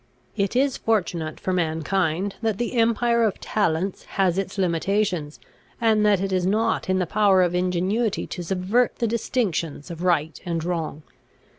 It 0.35 0.55
is 0.55 0.77
fortunate 0.77 1.39
for 1.39 1.53
mankind 1.53 2.33
that 2.41 2.57
the 2.57 2.73
empire 2.73 3.23
of 3.23 3.39
talents 3.39 4.05
has 4.17 4.39
its 4.39 4.57
limitations, 4.57 5.39
and 5.79 6.03
that 6.03 6.19
it 6.21 6.31
is 6.33 6.43
not 6.43 6.89
in 6.89 6.97
the 6.97 7.05
power 7.05 7.43
of 7.43 7.53
ingenuity 7.53 8.25
to 8.25 8.41
subvert 8.43 8.95
the 8.95 9.05
distinctions 9.05 9.91
of 9.91 10.01
right 10.01 10.41
and 10.43 10.63
wrong. 10.63 11.03